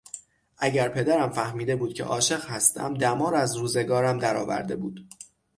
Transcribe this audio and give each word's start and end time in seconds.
اگر 0.57 0.89
پدرم 0.89 1.29
فهمیده 1.29 1.75
بود 1.75 1.93
که 1.93 2.03
عاشق 2.03 2.45
هستم 2.45 2.93
دمار 2.93 3.35
از 3.35 3.55
روزگارم 3.57 4.19
در 4.19 4.37
آورده 4.37 4.75
بود. 4.75 5.07